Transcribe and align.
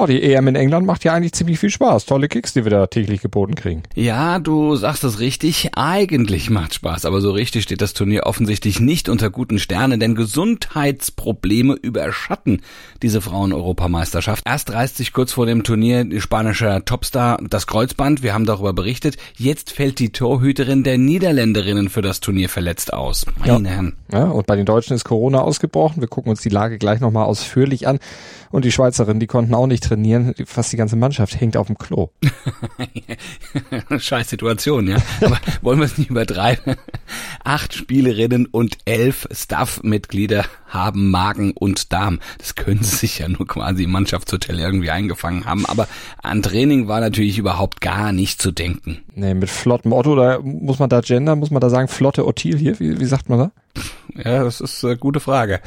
Oh, 0.00 0.06
die 0.06 0.22
EM 0.22 0.46
in 0.46 0.54
England 0.54 0.86
macht 0.86 1.02
ja 1.02 1.12
eigentlich 1.12 1.32
ziemlich 1.32 1.58
viel 1.58 1.70
Spaß. 1.70 2.06
Tolle 2.06 2.28
Kicks, 2.28 2.52
die 2.52 2.62
wir 2.62 2.70
da 2.70 2.86
täglich 2.86 3.20
geboten 3.20 3.56
kriegen. 3.56 3.82
Ja, 3.96 4.38
du 4.38 4.76
sagst 4.76 5.02
es 5.02 5.18
richtig. 5.18 5.70
Eigentlich 5.74 6.50
macht 6.50 6.74
Spaß, 6.74 7.04
aber 7.04 7.20
so 7.20 7.32
richtig 7.32 7.64
steht 7.64 7.80
das 7.80 7.94
Turnier 7.94 8.22
offensichtlich 8.22 8.78
nicht 8.78 9.08
unter 9.08 9.28
guten 9.28 9.58
Sternen, 9.58 9.98
denn 9.98 10.14
Gesundheitsprobleme 10.14 11.74
überschatten 11.74 12.62
diese 13.02 13.20
Frauen-Europameisterschaft. 13.20 14.44
Erst 14.46 14.72
reißt 14.72 14.96
sich 14.96 15.12
kurz 15.12 15.32
vor 15.32 15.46
dem 15.46 15.64
Turnier 15.64 16.04
die 16.04 16.20
spanische 16.20 16.80
Topstar 16.84 17.40
das 17.50 17.66
Kreuzband. 17.66 18.22
Wir 18.22 18.34
haben 18.34 18.46
darüber 18.46 18.72
berichtet. 18.72 19.16
Jetzt 19.36 19.72
fällt 19.72 19.98
die 19.98 20.12
Torhüterin 20.12 20.84
der 20.84 20.96
Niederländerinnen 20.96 21.88
für 21.88 22.02
das 22.02 22.20
Turnier 22.20 22.48
verletzt 22.48 22.92
aus. 22.92 23.26
Meine 23.36 23.68
ja. 23.68 23.74
Herren. 23.74 23.96
Ja, 24.12 24.26
und 24.26 24.46
bei 24.46 24.54
den 24.54 24.64
Deutschen 24.64 24.94
ist 24.94 25.04
Corona 25.04 25.40
ausgebrochen. 25.40 26.00
Wir 26.00 26.08
gucken 26.08 26.30
uns 26.30 26.40
die 26.40 26.50
Lage 26.50 26.78
gleich 26.78 27.00
nochmal 27.00 27.24
ausführlich 27.24 27.88
an. 27.88 27.98
Und 28.50 28.64
die 28.64 28.72
Schweizerinnen, 28.72 29.20
die 29.20 29.26
konnten 29.26 29.54
auch 29.54 29.66
nicht 29.66 29.87
trainieren. 29.88 30.34
Fast 30.46 30.72
die 30.72 30.76
ganze 30.76 30.96
Mannschaft 30.96 31.40
hängt 31.40 31.56
auf 31.56 31.66
dem 31.66 31.78
Klo. 31.78 32.10
Scheiß 33.98 34.30
Situation, 34.30 34.88
ja. 34.88 34.96
Aber 35.20 35.38
wollen 35.62 35.78
wir 35.78 35.86
es 35.86 35.98
nicht 35.98 36.10
übertreiben? 36.10 36.76
Acht 37.44 37.74
Spielerinnen 37.74 38.46
und 38.46 38.78
elf 38.84 39.26
Staff-Mitglieder 39.30 40.44
haben 40.66 41.10
Magen 41.10 41.52
und 41.52 41.92
Darm. 41.92 42.20
Das 42.38 42.54
können 42.54 42.82
sie 42.82 42.96
sich 42.96 43.18
ja 43.20 43.28
nur 43.28 43.46
quasi 43.46 43.84
im 43.84 43.90
Mannschaftshotel 43.90 44.58
irgendwie 44.58 44.90
eingefangen 44.90 45.46
haben. 45.46 45.66
Aber 45.66 45.88
an 46.22 46.42
Training 46.42 46.88
war 46.88 47.00
natürlich 47.00 47.38
überhaupt 47.38 47.80
gar 47.80 48.12
nicht 48.12 48.40
zu 48.42 48.52
denken. 48.52 48.98
Nee, 49.14 49.34
mit 49.34 49.50
flottem 49.50 49.92
Otto, 49.92 50.14
da 50.14 50.38
muss 50.40 50.78
man 50.78 50.88
da 50.88 51.00
gendern, 51.00 51.38
muss 51.38 51.50
man 51.50 51.60
da 51.60 51.70
sagen, 51.70 51.88
flotte 51.88 52.26
Ottilie, 52.26 52.78
wie, 52.78 53.00
wie 53.00 53.04
sagt 53.04 53.28
man 53.28 53.38
da? 53.38 53.50
Ja, 54.14 54.44
das 54.44 54.60
ist 54.60 54.84
eine 54.84 54.96
gute 54.96 55.20
Frage. 55.20 55.60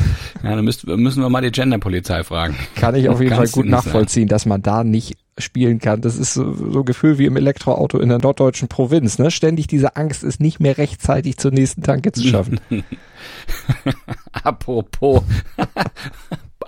Ja, 0.43 0.55
dann 0.55 0.65
müsst, 0.65 0.85
müssen 0.85 1.21
wir 1.21 1.29
mal 1.29 1.41
die 1.41 1.51
Genderpolizei 1.51 2.23
fragen. 2.23 2.55
Kann 2.75 2.95
ich 2.95 3.07
auf 3.09 3.21
jeden 3.21 3.35
Fall 3.35 3.47
gut 3.47 3.65
nachvollziehen, 3.65 4.27
dass 4.27 4.45
man 4.45 4.61
da 4.61 4.83
nicht 4.83 5.17
spielen 5.37 5.79
kann. 5.79 6.01
Das 6.01 6.17
ist 6.17 6.33
so, 6.33 6.53
so 6.53 6.83
Gefühl 6.83 7.17
wie 7.17 7.25
im 7.25 7.37
Elektroauto 7.37 7.99
in 7.99 8.09
der 8.09 8.19
norddeutschen 8.19 8.67
Provinz. 8.67 9.19
Ne? 9.19 9.31
Ständig 9.31 9.67
diese 9.67 9.95
Angst, 9.95 10.23
es 10.23 10.39
nicht 10.39 10.59
mehr 10.59 10.77
rechtzeitig 10.77 11.37
zur 11.37 11.51
nächsten 11.51 11.81
Tanke 11.81 12.11
zu 12.11 12.23
schaffen. 12.23 12.59
Apropos. 14.43 15.23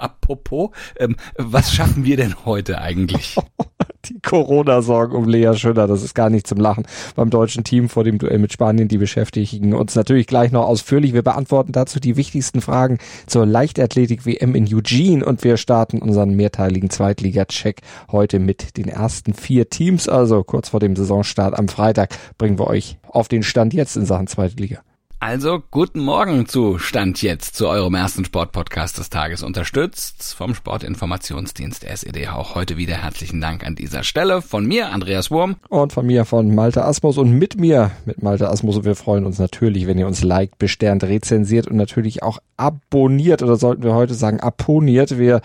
Apropos, 0.04 0.72
ähm, 1.00 1.16
was 1.38 1.72
schaffen 1.72 2.04
wir 2.04 2.18
denn 2.18 2.46
heute 2.46 2.82
eigentlich? 2.82 3.38
die 4.06 4.20
Corona-Sorgen 4.20 5.16
um 5.16 5.30
Lea 5.30 5.54
Schöner, 5.56 5.88
das 5.88 6.04
ist 6.04 6.14
gar 6.14 6.30
nicht 6.30 6.46
zum 6.46 6.58
Lachen. 6.58 6.86
Beim 7.16 7.30
deutschen 7.30 7.64
Team 7.64 7.88
vor 7.88 8.04
dem 8.04 8.18
Duell 8.18 8.38
mit 8.38 8.52
Spanien, 8.52 8.90
die 8.90 8.98
beschäftigen 8.98 9.74
uns 9.74 9.96
natürlich 9.96 10.28
gleich 10.28 10.52
noch 10.52 10.66
ausführlich. 10.66 11.14
Wir 11.14 11.22
beantworten 11.22 11.72
dazu 11.72 12.02
die 12.02 12.18
wichtigsten 12.18 12.60
Fragen 12.60 12.98
zur 13.28 13.46
Leichtathletik-WM 13.46 14.56
in 14.56 14.68
Eugene 14.74 15.26
und 15.26 15.46
wir 15.46 15.56
starten 15.56 16.02
unseren 16.02 16.36
mehrteiligen 16.36 16.90
Zweitliga-Check 16.90 17.80
heute 18.12 18.40
mit 18.40 18.76
den 18.76 18.90
ersten 18.90 19.34
vier 19.34 19.70
Teams. 19.70 20.10
Also 20.10 20.44
kurz 20.44 20.70
vor 20.70 20.82
dem 20.82 20.98
Saisonstart 20.98 21.58
am 21.58 21.70
Freitag 21.70 22.18
bringen 22.38 22.60
wir 22.60 22.68
euch 22.68 22.98
auf 23.08 23.30
den 23.30 23.44
Stand 23.44 23.74
jetzt 23.74 23.96
in 23.96 24.06
Sachen 24.06 24.28
Zweitliga. 24.28 24.82
Also 25.26 25.64
guten 25.72 26.02
Morgen 26.02 26.48
zu 26.50 26.80
Stand 26.80 27.22
jetzt 27.22 27.56
zu 27.56 27.70
eurem 27.70 27.96
ersten 27.96 28.26
Sportpodcast 28.26 28.98
des 28.98 29.10
Tages 29.10 29.42
unterstützt 29.42 30.34
vom 30.34 30.54
Sportinformationsdienst 30.54 31.86
SED. 31.86 32.28
Auch 32.28 32.56
heute 32.56 32.76
wieder 32.76 32.96
herzlichen 32.96 33.40
Dank 33.40 33.66
an 33.66 33.76
dieser 33.76 34.04
Stelle 34.04 34.42
von 34.42 34.66
mir, 34.66 34.92
Andreas 34.92 35.32
Wurm. 35.32 35.56
Und 35.70 35.94
von 35.94 36.06
mir, 36.06 36.26
von 36.26 36.54
Malte 36.54 36.84
Asmus 36.84 37.18
und 37.18 37.32
mit 37.32 37.58
mir, 37.58 37.92
mit 38.04 38.22
Malte 38.22 38.50
Asmus. 38.50 38.76
Und 38.76 38.84
wir 38.84 38.96
freuen 38.96 39.26
uns 39.26 39.40
natürlich, 39.40 39.88
wenn 39.88 39.98
ihr 39.98 40.08
uns 40.08 40.24
liked, 40.24 40.58
besternt, 40.58 41.06
rezensiert 41.06 41.68
und 41.68 41.78
natürlich 41.78 42.22
auch 42.22 42.40
abonniert 42.58 43.42
oder 43.42 43.56
sollten 43.56 43.84
wir 43.84 43.94
heute 43.94 44.16
sagen 44.16 44.42
apponiert. 44.42 45.18
Wir 45.18 45.40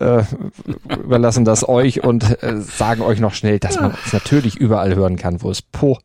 äh, 0.00 0.24
überlassen 0.98 1.44
das 1.44 1.68
euch 1.68 2.02
und 2.02 2.42
äh, 2.42 2.60
sagen 2.60 3.02
euch 3.02 3.20
noch 3.20 3.34
schnell, 3.34 3.60
dass 3.60 3.76
man 3.76 3.92
uns 3.92 4.12
natürlich 4.12 4.56
überall 4.56 4.96
hören 4.96 5.14
kann, 5.14 5.42
wo 5.42 5.50
es 5.50 5.62
Po 5.62 6.00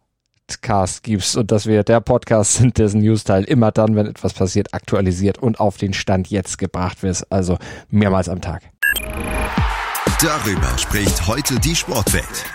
Podcast 0.60 1.04
gibst 1.04 1.38
und 1.38 1.52
dass 1.52 1.66
wir 1.66 1.84
der 1.84 2.02
Podcast 2.02 2.56
sind, 2.56 2.78
dessen 2.78 3.02
Newsteil 3.02 3.44
immer 3.46 3.72
dann, 3.72 3.96
wenn 3.96 4.06
etwas 4.06 4.34
passiert, 4.34 4.74
aktualisiert 4.74 5.38
und 5.38 5.60
auf 5.60 5.78
den 5.78 5.94
Stand 5.94 6.30
jetzt 6.30 6.58
gebracht 6.58 7.04
wird, 7.04 7.26
also 7.30 7.58
mehrmals 7.90 8.28
am 8.28 8.42
Tag. 8.42 8.64
Darüber 10.22 10.78
spricht 10.78 11.28
heute 11.28 11.60
die 11.60 11.76
Sportwelt. 11.76 12.46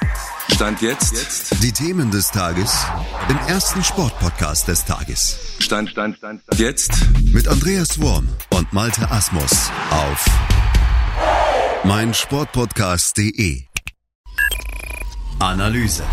Stand 0.53 0.81
jetzt. 0.83 1.13
jetzt. 1.13 1.63
Die 1.63 1.73
Themen 1.73 2.11
des 2.11 2.31
Tages 2.31 2.87
im 3.29 3.39
ersten 3.49 3.83
Sportpodcast 3.83 4.69
des 4.69 4.85
Tages. 4.85 5.57
Stand, 5.59 5.91
Stand, 5.91 6.19
Stand, 6.19 6.43
Stand. 6.43 6.61
Jetzt 6.61 6.93
mit 7.33 7.49
Andreas 7.49 8.01
Worm 8.01 8.29
und 8.51 8.73
Malte 8.73 9.11
Asmus 9.11 9.71
auf 9.91 10.27
meinsportpodcast.de. 11.85 13.65
Analyse. 15.41 16.05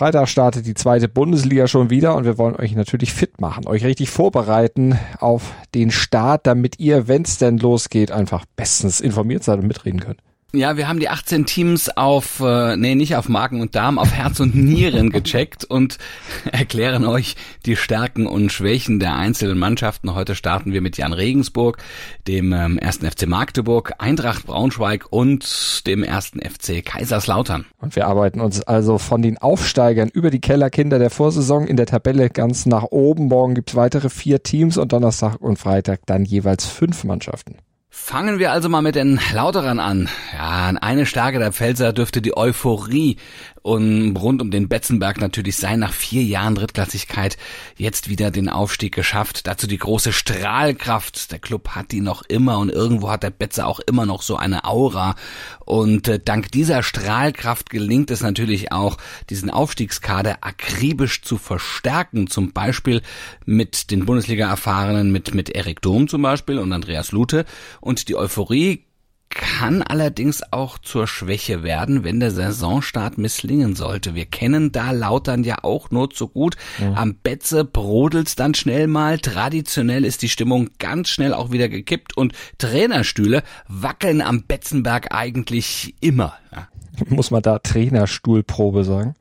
Freitag 0.00 0.30
startet 0.30 0.64
die 0.64 0.72
zweite 0.72 1.08
Bundesliga 1.08 1.66
schon 1.66 1.90
wieder 1.90 2.16
und 2.16 2.24
wir 2.24 2.38
wollen 2.38 2.56
euch 2.56 2.74
natürlich 2.74 3.12
fit 3.12 3.38
machen, 3.38 3.66
euch 3.66 3.84
richtig 3.84 4.08
vorbereiten 4.08 4.98
auf 5.18 5.52
den 5.74 5.90
Start, 5.90 6.46
damit 6.46 6.80
ihr, 6.80 7.06
wenn 7.06 7.20
es 7.20 7.36
denn 7.36 7.58
losgeht, 7.58 8.10
einfach 8.10 8.46
bestens 8.56 9.02
informiert 9.02 9.44
seid 9.44 9.58
und 9.58 9.66
mitreden 9.66 10.00
könnt. 10.00 10.22
Ja, 10.52 10.76
wir 10.76 10.88
haben 10.88 10.98
die 10.98 11.08
18 11.08 11.46
Teams 11.46 11.96
auf, 11.96 12.40
äh, 12.40 12.76
nee, 12.76 12.96
nicht 12.96 13.14
auf 13.14 13.28
Magen 13.28 13.60
und 13.60 13.76
Darm, 13.76 14.00
auf 14.00 14.12
Herz 14.12 14.40
und 14.40 14.56
Nieren 14.56 15.10
gecheckt 15.12 15.64
und 15.64 15.98
erklären 16.50 17.04
euch 17.04 17.36
die 17.66 17.76
Stärken 17.76 18.26
und 18.26 18.50
Schwächen 18.50 18.98
der 18.98 19.14
einzelnen 19.14 19.60
Mannschaften. 19.60 20.12
Heute 20.12 20.34
starten 20.34 20.72
wir 20.72 20.80
mit 20.80 20.96
Jan 20.96 21.12
Regensburg, 21.12 21.78
dem 22.26 22.52
ähm, 22.52 22.78
ersten 22.78 23.08
FC 23.08 23.28
Magdeburg, 23.28 23.92
Eintracht 23.98 24.44
Braunschweig 24.44 25.06
und 25.10 25.86
dem 25.86 26.02
ersten 26.02 26.40
FC 26.40 26.84
Kaiserslautern. 26.84 27.66
Und 27.78 27.94
wir 27.94 28.08
arbeiten 28.08 28.40
uns 28.40 28.60
also 28.60 28.98
von 28.98 29.22
den 29.22 29.38
Aufsteigern 29.38 30.08
über 30.08 30.30
die 30.30 30.40
Kellerkinder 30.40 30.98
der 30.98 31.10
Vorsaison 31.10 31.64
in 31.68 31.76
der 31.76 31.86
Tabelle 31.86 32.28
ganz 32.28 32.66
nach 32.66 32.86
oben. 32.90 33.28
Morgen 33.28 33.54
gibt's 33.54 33.76
weitere 33.76 34.10
vier 34.10 34.42
Teams 34.42 34.78
und 34.78 34.92
Donnerstag 34.92 35.36
und 35.40 35.60
Freitag 35.60 36.00
dann 36.06 36.24
jeweils 36.24 36.66
fünf 36.66 37.04
Mannschaften. 37.04 37.58
Fangen 37.92 38.38
wir 38.38 38.52
also 38.52 38.68
mal 38.68 38.82
mit 38.82 38.94
den 38.94 39.18
Lauterern 39.32 39.80
an. 39.80 40.08
Ja, 40.32 40.68
eine 40.80 41.06
Stärke 41.06 41.40
der 41.40 41.52
Pfälzer 41.52 41.92
dürfte 41.92 42.22
die 42.22 42.36
Euphorie 42.36 43.16
und 43.62 44.16
rund 44.16 44.40
um 44.40 44.50
den 44.50 44.68
Betzenberg 44.68 45.20
natürlich 45.20 45.56
sein. 45.56 45.80
Nach 45.80 45.92
vier 45.92 46.22
Jahren 46.22 46.54
Drittklassigkeit 46.54 47.36
jetzt 47.76 48.08
wieder 48.08 48.30
den 48.30 48.48
Aufstieg 48.48 48.94
geschafft. 48.94 49.48
Dazu 49.48 49.66
die 49.66 49.76
große 49.76 50.12
Strahlkraft. 50.12 51.32
Der 51.32 51.40
Club 51.40 51.70
hat 51.70 51.90
die 51.90 52.00
noch 52.00 52.22
immer 52.22 52.58
und 52.58 52.70
irgendwo 52.70 53.10
hat 53.10 53.24
der 53.24 53.30
Betzer 53.30 53.66
auch 53.66 53.80
immer 53.80 54.06
noch 54.06 54.22
so 54.22 54.36
eine 54.36 54.64
Aura. 54.64 55.16
Und 55.64 56.08
äh, 56.08 56.18
dank 56.18 56.52
dieser 56.52 56.82
Strahlkraft 56.82 57.70
gelingt 57.70 58.10
es 58.10 58.22
natürlich 58.22 58.72
auch, 58.72 58.98
diesen 59.30 59.50
Aufstiegskader 59.50 60.38
akribisch 60.42 61.22
zu 61.22 61.38
verstärken. 61.38 62.28
Zum 62.28 62.52
Beispiel 62.52 63.02
mit 63.44 63.90
den 63.90 64.06
Bundesliga-Erfahrenen, 64.06 65.10
mit, 65.10 65.34
mit 65.34 65.50
Erik 65.50 65.82
Dom 65.82 66.08
zum 66.08 66.22
Beispiel 66.22 66.58
und 66.58 66.72
Andreas 66.72 67.12
Lute. 67.12 67.44
Und 67.80 68.08
die 68.08 68.16
Euphorie 68.16 68.84
kann 69.30 69.82
allerdings 69.82 70.42
auch 70.52 70.78
zur 70.78 71.06
Schwäche 71.06 71.62
werden, 71.62 72.02
wenn 72.02 72.18
der 72.18 72.32
Saisonstart 72.32 73.16
misslingen 73.16 73.76
sollte. 73.76 74.16
Wir 74.16 74.26
kennen 74.26 74.72
da 74.72 74.90
Lautern 74.90 75.44
ja 75.44 75.58
auch 75.62 75.90
nur 75.90 76.10
zu 76.10 76.28
gut. 76.28 76.56
Ja. 76.80 76.94
Am 76.94 77.14
Betze 77.14 77.64
brodelt's 77.64 78.34
dann 78.34 78.54
schnell 78.54 78.88
mal. 78.88 79.18
Traditionell 79.18 80.04
ist 80.04 80.22
die 80.22 80.28
Stimmung 80.28 80.70
ganz 80.78 81.10
schnell 81.10 81.32
auch 81.32 81.52
wieder 81.52 81.68
gekippt 81.68 82.16
und 82.16 82.32
Trainerstühle 82.58 83.44
wackeln 83.68 84.20
am 84.20 84.42
Betzenberg 84.42 85.14
eigentlich 85.14 85.94
immer. 86.00 86.34
Ja. 86.52 86.68
Muss 87.08 87.30
man 87.30 87.42
da 87.42 87.60
Trainerstuhlprobe 87.60 88.84
sagen? 88.84 89.14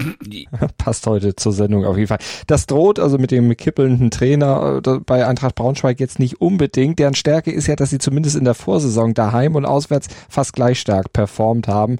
Passt 0.78 1.06
heute 1.06 1.36
zur 1.36 1.52
Sendung 1.52 1.84
auf 1.84 1.96
jeden 1.96 2.08
Fall. 2.08 2.18
Das 2.46 2.66
droht 2.66 2.98
also 2.98 3.18
mit 3.18 3.30
dem 3.30 3.56
kippelnden 3.56 4.10
Trainer 4.10 4.80
äh, 4.84 4.98
bei 5.00 5.26
Eintracht 5.26 5.54
Braunschweig 5.54 6.00
jetzt 6.00 6.18
nicht 6.18 6.40
unbedingt. 6.40 6.98
Deren 6.98 7.14
Stärke 7.14 7.50
ist 7.50 7.66
ja, 7.66 7.76
dass 7.76 7.90
sie 7.90 7.98
zumindest 7.98 8.36
in 8.36 8.44
der 8.44 8.54
Vorsaison 8.54 9.14
daheim 9.14 9.54
und 9.54 9.64
auswärts 9.64 10.08
fast 10.28 10.52
gleich 10.52 10.80
stark 10.80 11.12
performt 11.12 11.68
haben 11.68 11.98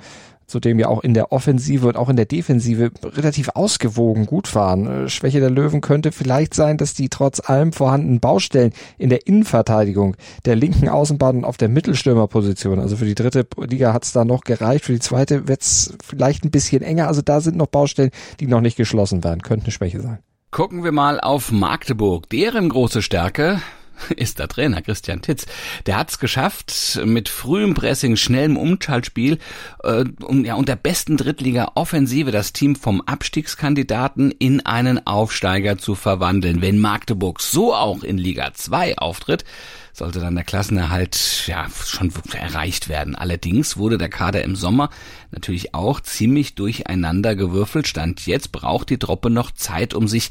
zudem 0.50 0.78
ja 0.78 0.88
auch 0.88 1.02
in 1.02 1.14
der 1.14 1.32
Offensive 1.32 1.86
und 1.88 1.96
auch 1.96 2.08
in 2.08 2.16
der 2.16 2.26
Defensive 2.26 2.90
relativ 3.04 3.50
ausgewogen 3.54 4.26
gut 4.26 4.48
fahren. 4.48 4.86
Äh, 4.86 5.08
Schwäche 5.08 5.40
der 5.40 5.50
Löwen 5.50 5.80
könnte 5.80 6.12
vielleicht 6.12 6.54
sein, 6.54 6.76
dass 6.76 6.94
die 6.94 7.08
trotz 7.08 7.40
allem 7.40 7.72
vorhandenen 7.72 8.20
Baustellen 8.20 8.72
in 8.98 9.10
der 9.10 9.26
Innenverteidigung 9.26 10.16
der 10.44 10.56
linken 10.56 10.88
Außenbahn 10.88 11.38
und 11.38 11.44
auf 11.44 11.56
der 11.56 11.68
Mittelstürmerposition, 11.68 12.78
also 12.78 12.96
für 12.96 13.04
die 13.04 13.14
dritte 13.14 13.46
Liga 13.58 13.92
hat's 13.92 14.12
da 14.12 14.24
noch 14.24 14.42
gereicht, 14.42 14.84
für 14.84 14.92
die 14.92 15.00
zweite 15.00 15.48
wird's 15.48 15.94
vielleicht 16.04 16.44
ein 16.44 16.50
bisschen 16.50 16.82
enger, 16.82 17.08
also 17.08 17.22
da 17.22 17.40
sind 17.40 17.56
noch 17.56 17.68
Baustellen, 17.68 18.10
die 18.40 18.46
noch 18.46 18.60
nicht 18.60 18.76
geschlossen 18.76 19.24
werden, 19.24 19.42
könnte 19.42 19.66
eine 19.66 19.72
Schwäche 19.72 20.00
sein. 20.00 20.18
Gucken 20.50 20.82
wir 20.82 20.90
mal 20.90 21.20
auf 21.20 21.52
Magdeburg. 21.52 22.28
Deren 22.28 22.68
große 22.70 23.02
Stärke 23.02 23.60
ist 24.16 24.38
der 24.38 24.48
Trainer 24.48 24.82
Christian 24.82 25.22
Titz. 25.22 25.46
Der 25.86 25.96
hat 25.96 26.10
es 26.10 26.18
geschafft, 26.18 27.00
mit 27.04 27.28
frühem 27.28 27.74
Pressing, 27.74 28.16
schnellem 28.16 28.56
Umschaltspiel 28.56 29.38
äh, 29.82 30.04
und, 30.22 30.44
ja, 30.44 30.54
und 30.54 30.68
der 30.68 30.76
besten 30.76 31.16
Drittliga-Offensive 31.16 32.30
das 32.30 32.52
Team 32.52 32.76
vom 32.76 33.00
Abstiegskandidaten 33.00 34.30
in 34.30 34.64
einen 34.64 35.06
Aufsteiger 35.06 35.78
zu 35.78 35.94
verwandeln. 35.94 36.62
Wenn 36.62 36.78
Magdeburg 36.78 37.40
so 37.40 37.74
auch 37.74 38.02
in 38.02 38.18
Liga 38.18 38.52
2 38.54 38.98
auftritt, 38.98 39.44
sollte 39.92 40.20
dann 40.20 40.34
der 40.34 40.44
Klassenerhalt 40.44 41.46
ja 41.46 41.66
schon 41.84 42.12
erreicht 42.32 42.88
werden. 42.88 43.14
Allerdings 43.14 43.76
wurde 43.76 43.98
der 43.98 44.08
Kader 44.08 44.42
im 44.42 44.56
Sommer 44.56 44.90
natürlich 45.30 45.74
auch 45.74 46.00
ziemlich 46.00 46.54
durcheinander 46.54 47.34
gewürfelt. 47.36 47.88
Stand 47.88 48.26
jetzt 48.26 48.52
braucht 48.52 48.90
die 48.90 48.98
Truppe 48.98 49.30
noch 49.30 49.50
Zeit, 49.50 49.94
um 49.94 50.08
sich 50.08 50.30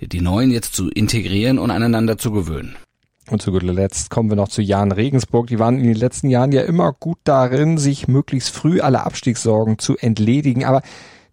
die 0.00 0.20
Neuen 0.20 0.50
jetzt 0.50 0.74
zu 0.74 0.88
integrieren 0.88 1.58
und 1.58 1.70
aneinander 1.70 2.18
zu 2.18 2.32
gewöhnen. 2.32 2.76
Und 3.32 3.40
zu 3.40 3.50
guter 3.50 3.72
Letzt 3.72 4.10
kommen 4.10 4.28
wir 4.28 4.36
noch 4.36 4.48
zu 4.48 4.60
Jan 4.60 4.92
Regensburg. 4.92 5.46
Die 5.46 5.58
waren 5.58 5.78
in 5.78 5.84
den 5.84 5.94
letzten 5.94 6.28
Jahren 6.28 6.52
ja 6.52 6.60
immer 6.60 6.92
gut 6.92 7.16
darin, 7.24 7.78
sich 7.78 8.06
möglichst 8.06 8.50
früh 8.50 8.82
alle 8.82 9.06
Abstiegssorgen 9.06 9.78
zu 9.78 9.96
entledigen. 9.96 10.66
Aber 10.66 10.82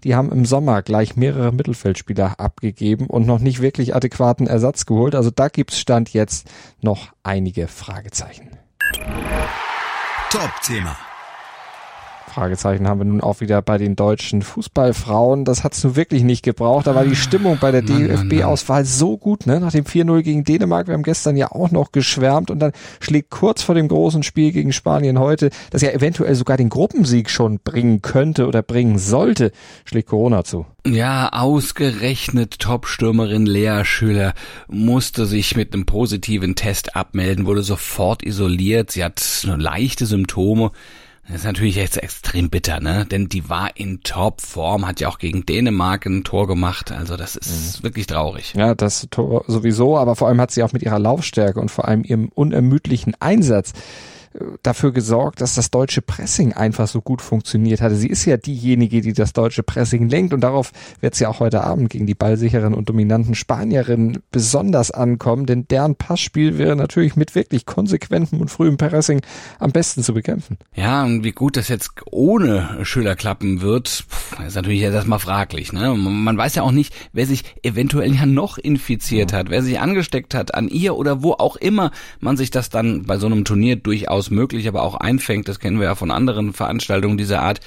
die 0.06 0.16
haben 0.16 0.32
im 0.32 0.46
Sommer 0.46 0.82
gleich 0.82 1.18
mehrere 1.18 1.52
Mittelfeldspieler 1.52 2.40
abgegeben 2.40 3.08
und 3.08 3.28
noch 3.28 3.40
nicht 3.40 3.62
wirklich 3.62 3.96
adäquaten 3.96 4.48
Ersatz 4.48 4.86
geholt. 4.86 5.14
Also 5.14 5.30
da 5.30 5.50
gibt's 5.50 5.78
Stand 5.78 6.14
jetzt 6.14 6.50
noch 6.80 7.10
einige 7.22 7.68
Fragezeichen. 7.68 8.52
Top-Thema. 10.32 10.96
Fragezeichen 12.30 12.88
haben 12.88 13.00
wir 13.00 13.06
nun 13.06 13.22
auch 13.22 13.42
wieder 13.42 13.62
bei 13.62 13.78
den 13.78 13.96
deutschen 13.96 14.42
Fußballfrauen. 14.42 15.44
Das 15.46 15.64
hat's 15.64 15.84
nun 15.84 15.96
wirklich 15.96 16.24
nicht 16.24 16.44
gebraucht. 16.44 16.88
Da 16.88 16.96
war 16.96 17.04
die 17.04 17.16
Stimmung 17.16 17.58
bei 17.60 17.72
der 17.72 17.82
DFB-Auswahl 17.82 18.86
so 18.86 19.18
gut, 19.18 19.46
ne? 19.46 19.60
Nach 19.60 19.72
dem 19.72 19.86
4-0 19.86 20.22
gegen 20.22 20.44
Dänemark. 20.44 20.88
Wir 20.88 20.94
haben 20.94 21.04
gestern 21.04 21.36
ja 21.36 21.52
auch 21.52 21.72
noch 21.72 21.92
geschwärmt 21.92 22.52
und 22.52 22.60
dann 22.60 22.72
schlägt 23.00 23.32
kurz 23.32 23.64
vor 23.64 23.76
dem 23.76 23.88
großen 23.88 24.24
Spiel 24.24 24.52
gegen 24.52 24.72
Spanien 24.72 25.20
heute, 25.20 25.50
das 25.72 25.82
ja 25.82 25.92
eventuell 25.92 26.36
sogar 26.36 26.56
den 26.56 26.70
Gruppensieg 26.70 27.30
schon 27.30 27.60
bringen 27.60 28.02
könnte 28.02 28.48
oder 28.48 28.62
bringen 28.62 28.98
sollte, 28.98 29.52
schlägt 29.86 30.10
Corona 30.10 30.44
zu. 30.44 30.66
Ja, 30.88 31.30
ausgerechnet 31.34 32.60
Top-Stürmerin 32.60 33.46
Lea 33.46 33.82
Schüler 33.84 34.34
musste 34.68 35.26
sich 35.26 35.56
mit 35.56 35.74
einem 35.74 35.86
positiven 35.86 36.56
Test 36.56 36.96
abmelden, 36.96 37.46
wurde 37.46 37.64
sofort 37.64 38.24
isoliert. 38.24 38.92
Sie 38.92 39.04
hat 39.04 39.22
nur 39.46 39.58
leichte 39.58 40.06
Symptome. 40.06 40.72
Das 41.30 41.42
ist 41.42 41.46
natürlich 41.46 41.76
jetzt 41.76 42.02
extrem 42.02 42.50
bitter, 42.50 42.80
ne? 42.80 43.06
Denn 43.06 43.30
die 43.30 43.50
war 43.50 43.78
in 43.78 44.02
Topform, 44.02 44.88
hat 44.88 45.00
ja 45.00 45.10
auch 45.10 45.20
gegen 45.20 45.46
Dänemark 45.46 46.08
ein 46.08 46.24
Tor 46.24 46.48
gemacht. 46.48 46.92
Also 46.92 47.18
das 47.18 47.36
ist 47.36 47.80
mhm. 47.80 47.84
wirklich 47.84 48.08
traurig. 48.08 48.56
Ja, 48.56 48.74
das 48.74 49.08
Tor 49.12 49.46
sowieso, 49.46 49.96
aber 49.96 50.16
vor 50.16 50.28
allem 50.28 50.42
hat 50.42 50.50
sie 50.50 50.64
auch 50.64 50.74
mit 50.74 50.82
ihrer 50.82 50.98
Laufstärke 50.98 51.60
und 51.60 51.70
vor 51.70 51.88
allem 51.88 52.04
ihrem 52.04 52.30
unermüdlichen 52.30 53.14
Einsatz 53.20 53.74
dafür 54.64 54.92
gesorgt, 54.92 55.42
dass 55.42 55.56
das 55.56 55.72
deutsche 55.72 56.02
Pressing 56.02 56.54
einfach 56.54 56.88
so 56.88 57.02
gut 57.02 57.22
funktioniert 57.22 57.82
hatte. 57.82 57.96
Sie 57.96 58.08
ist 58.08 58.26
ja 58.26 58.38
diejenige, 58.38 59.02
die 59.02 59.14
das 59.14 59.34
deutsche 59.34 59.64
Pressing 59.64 60.08
lenkt 60.08 60.34
und 60.34 60.42
darauf 60.42 60.72
wird 61.02 61.16
sie 61.16 61.26
auch 61.26 61.40
heute 61.40 61.64
Abend 61.64 61.90
gegen 61.90 62.06
die 62.06 62.14
ballsicheren 62.14 62.74
und 62.74 62.90
dominanten 62.90 63.34
Spanierinnen 63.34 64.20
besonders 64.32 64.92
ankommen, 64.92 65.46
denn 65.46 65.68
deren 65.68 65.96
Passspiel 65.96 66.58
wäre 66.58 66.76
natürlich 66.76 67.16
mit 67.16 67.34
wirklich 67.34 67.66
konsequentem 67.66 68.40
und 68.40 68.50
frühem 68.50 68.78
Pressing 68.78 69.22
am 69.58 69.72
besten 69.72 70.04
zu 70.04 70.14
bekämpfen. 70.14 70.58
Ja, 70.76 71.04
und 71.04 71.24
wie 71.24 71.32
gut 71.32 71.58
das 71.58 71.68
jetzt 71.68 71.92
ohne 72.12 72.80
Schüler 72.84 73.16
klappen 73.16 73.62
wird, 73.62 74.06
ist 74.46 74.56
natürlich 74.56 74.82
erstmal 74.82 75.20
fraglich. 75.20 75.74
Ne? 75.74 75.96
Man 75.96 76.38
weiß 76.38 76.56
ja 76.56 76.64
auch 76.64 76.72
nicht, 76.72 76.94
wer 77.14 77.26
sich 77.26 77.44
eventuell 77.64 78.14
ja 78.14 78.26
noch 78.28 78.58
infiziert 78.60 79.34
hat, 79.34 79.50
wer 79.50 79.64
sich 79.64 79.80
angesteckt 79.80 80.36
hat 80.36 80.54
an 80.54 80.68
ihr 80.68 80.96
oder 80.96 81.24
wo 81.24 81.34
auch 81.34 81.56
immer 81.56 81.92
man 82.20 82.38
sich 82.38 82.52
das 82.52 82.70
dann 82.70 83.04
bei 83.04 83.18
so 83.18 83.26
einem 83.26 83.44
Turnier 83.44 83.76
durchaus 83.76 84.19
möglich, 84.30 84.68
aber 84.68 84.84
auch 84.84 84.96
einfängt. 84.96 85.48
Das 85.48 85.60
kennen 85.60 85.80
wir 85.80 85.88
ja 85.88 85.96
von 85.96 86.12
anderen 86.12 86.54
Veranstaltungen 86.54 87.18
dieser 87.18 87.42
Art. 87.42 87.62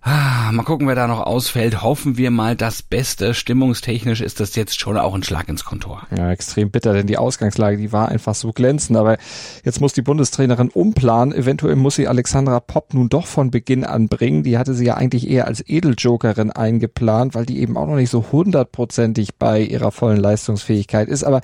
Ah, 0.00 0.52
mal 0.52 0.62
gucken, 0.62 0.86
wer 0.86 0.94
da 0.94 1.08
noch 1.08 1.26
ausfällt. 1.26 1.82
Hoffen 1.82 2.16
wir 2.16 2.30
mal 2.30 2.54
das 2.54 2.82
Beste. 2.82 3.34
Stimmungstechnisch 3.34 4.20
ist 4.20 4.38
das 4.38 4.54
jetzt 4.54 4.78
schon 4.78 4.96
auch 4.96 5.12
ein 5.12 5.24
Schlag 5.24 5.48
ins 5.48 5.64
Kontor. 5.64 6.06
Ja, 6.16 6.30
extrem 6.30 6.70
bitter, 6.70 6.94
denn 6.94 7.08
die 7.08 7.18
Ausgangslage, 7.18 7.76
die 7.76 7.92
war 7.92 8.08
einfach 8.08 8.36
so 8.36 8.52
glänzend. 8.52 8.96
Aber 8.96 9.18
jetzt 9.64 9.80
muss 9.80 9.94
die 9.94 10.02
Bundestrainerin 10.02 10.68
umplanen. 10.68 11.34
Eventuell 11.34 11.74
muss 11.74 11.96
sie 11.96 12.06
Alexandra 12.06 12.60
Popp 12.60 12.94
nun 12.94 13.08
doch 13.08 13.26
von 13.26 13.50
Beginn 13.50 13.84
an 13.84 14.08
bringen. 14.08 14.44
Die 14.44 14.56
hatte 14.56 14.72
sie 14.72 14.86
ja 14.86 14.94
eigentlich 14.94 15.28
eher 15.28 15.48
als 15.48 15.68
Edeljokerin 15.68 16.52
eingeplant, 16.52 17.34
weil 17.34 17.44
die 17.44 17.60
eben 17.60 17.76
auch 17.76 17.86
noch 17.86 17.96
nicht 17.96 18.10
so 18.10 18.24
hundertprozentig 18.30 19.34
bei 19.34 19.60
ihrer 19.60 19.90
vollen 19.90 20.20
Leistungsfähigkeit 20.20 21.08
ist. 21.08 21.24
Aber 21.24 21.40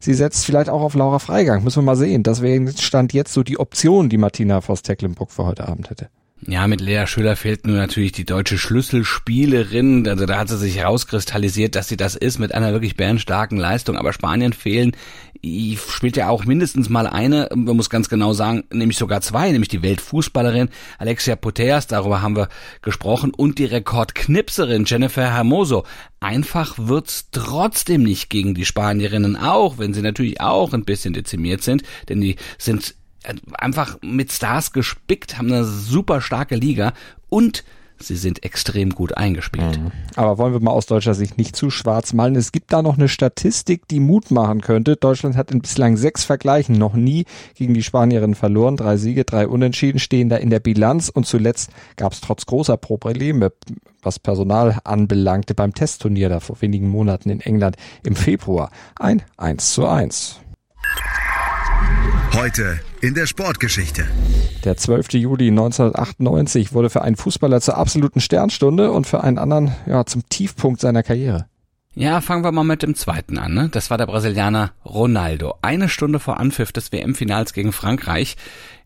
sie 0.00 0.14
setzt 0.14 0.44
vielleicht 0.44 0.68
auch 0.68 0.82
auf 0.82 0.94
Laura 0.94 1.18
Freigang. 1.18 1.64
Müssen 1.64 1.78
wir 1.78 1.86
mal 1.86 1.96
sehen. 1.96 2.22
Das 2.22 2.42
wäre 2.42 2.72
Stand 2.76 3.12
jetzt 3.12 3.32
so 3.32 3.42
die 3.42 3.58
Option, 3.58 4.08
die 4.08 4.18
Martina 4.18 4.60
Voss-Tecklenburg 4.60 5.30
für 5.30 5.44
heute 5.44 5.68
Abend 5.68 5.90
hätte. 5.90 6.08
Ja, 6.42 6.66
mit 6.66 6.82
Lea 6.82 7.06
Schüller 7.06 7.34
fehlt 7.34 7.66
nur 7.66 7.76
natürlich 7.76 8.12
die 8.12 8.26
deutsche 8.26 8.58
Schlüsselspielerin. 8.58 10.06
Also 10.06 10.26
da 10.26 10.38
hat 10.38 10.48
sie 10.48 10.58
sich 10.58 10.76
herauskristallisiert, 10.76 11.74
dass 11.74 11.88
sie 11.88 11.96
das 11.96 12.14
ist 12.14 12.38
mit 12.38 12.54
einer 12.54 12.72
wirklich 12.72 12.94
bärenstarken 12.94 13.58
Leistung. 13.58 13.96
Aber 13.96 14.12
Spanien 14.12 14.52
fehlen, 14.52 14.92
spielt 15.42 16.16
ja 16.16 16.28
auch 16.28 16.44
mindestens 16.44 16.88
mal 16.90 17.06
eine, 17.06 17.48
man 17.54 17.76
muss 17.76 17.90
ganz 17.90 18.08
genau 18.08 18.32
sagen, 18.34 18.64
nämlich 18.70 18.98
sogar 18.98 19.22
zwei, 19.22 19.50
nämlich 19.50 19.68
die 19.68 19.82
Weltfußballerin 19.82 20.68
Alexia 20.98 21.36
Puteas, 21.36 21.86
darüber 21.86 22.20
haben 22.22 22.36
wir 22.36 22.48
gesprochen, 22.82 23.32
und 23.34 23.58
die 23.58 23.64
Rekordknipserin 23.64 24.84
Jennifer 24.84 25.32
Hermoso. 25.32 25.84
Einfach 26.20 26.74
wird's 26.76 27.28
trotzdem 27.32 28.02
nicht 28.02 28.28
gegen 28.28 28.54
die 28.54 28.64
Spanierinnen, 28.64 29.36
auch 29.36 29.78
wenn 29.78 29.94
sie 29.94 30.02
natürlich 30.02 30.40
auch 30.40 30.72
ein 30.72 30.84
bisschen 30.84 31.14
dezimiert 31.14 31.62
sind, 31.62 31.82
denn 32.08 32.20
die 32.20 32.36
sind 32.58 32.94
einfach 33.58 33.98
mit 34.02 34.32
Stars 34.32 34.72
gespickt, 34.72 35.38
haben 35.38 35.52
eine 35.52 35.64
super 35.64 36.20
starke 36.20 36.56
Liga 36.56 36.92
und 37.28 37.64
sie 37.98 38.16
sind 38.16 38.44
extrem 38.44 38.90
gut 38.90 39.16
eingespielt. 39.16 39.78
Mhm. 39.78 39.92
Aber 40.16 40.38
wollen 40.38 40.52
wir 40.52 40.60
mal 40.60 40.70
aus 40.70 40.86
deutscher 40.86 41.14
Sicht 41.14 41.38
nicht 41.38 41.56
zu 41.56 41.70
schwarz 41.70 42.12
malen. 42.12 42.36
Es 42.36 42.52
gibt 42.52 42.72
da 42.72 42.82
noch 42.82 42.96
eine 42.96 43.08
Statistik, 43.08 43.88
die 43.88 44.00
Mut 44.00 44.30
machen 44.30 44.60
könnte. 44.60 44.96
Deutschland 44.96 45.36
hat 45.36 45.50
in 45.50 45.60
bislang 45.60 45.96
sechs 45.96 46.24
Vergleichen 46.24 46.76
noch 46.76 46.94
nie 46.94 47.24
gegen 47.54 47.74
die 47.74 47.82
Spanierinnen 47.82 48.34
verloren. 48.34 48.76
Drei 48.76 48.96
Siege, 48.96 49.24
drei 49.24 49.48
Unentschieden 49.48 49.98
stehen 49.98 50.28
da 50.28 50.36
in 50.36 50.50
der 50.50 50.60
Bilanz. 50.60 51.08
Und 51.08 51.26
zuletzt 51.26 51.70
gab 51.96 52.12
es 52.12 52.20
trotz 52.20 52.46
großer 52.46 52.76
Probleme, 52.76 53.52
was 54.02 54.18
Personal 54.18 54.78
anbelangte, 54.84 55.54
beim 55.54 55.74
Testturnier 55.74 56.28
da 56.28 56.40
vor 56.40 56.60
wenigen 56.60 56.88
Monaten 56.88 57.30
in 57.30 57.40
England 57.40 57.76
im 58.04 58.14
Februar 58.14 58.70
ein 58.98 59.22
1 59.36 59.72
zu 59.72 59.86
1. 59.86 60.40
Heute 62.36 62.78
in 63.00 63.14
der 63.14 63.24
Sportgeschichte. 63.24 64.06
Der 64.62 64.76
12. 64.76 65.14
Juli 65.14 65.48
1998 65.48 66.74
wurde 66.74 66.90
für 66.90 67.00
einen 67.00 67.16
Fußballer 67.16 67.62
zur 67.62 67.78
absoluten 67.78 68.20
Sternstunde 68.20 68.92
und 68.92 69.06
für 69.06 69.24
einen 69.24 69.38
anderen 69.38 69.74
ja, 69.86 70.04
zum 70.04 70.28
Tiefpunkt 70.28 70.82
seiner 70.82 71.02
Karriere. 71.02 71.46
Ja, 71.98 72.20
fangen 72.20 72.44
wir 72.44 72.52
mal 72.52 72.62
mit 72.62 72.82
dem 72.82 72.94
zweiten 72.94 73.38
an. 73.38 73.54
Ne? 73.54 73.68
Das 73.72 73.90
war 73.90 73.96
der 73.96 74.06
Brasilianer 74.06 74.72
Ronaldo. 74.84 75.54
Eine 75.62 75.88
Stunde 75.88 76.20
vor 76.20 76.38
Anpfiff 76.38 76.70
des 76.70 76.92
WM-Finals 76.92 77.54
gegen 77.54 77.72
Frankreich. 77.72 78.36